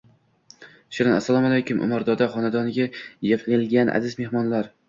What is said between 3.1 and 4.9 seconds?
yigilgan aziz mexmonlar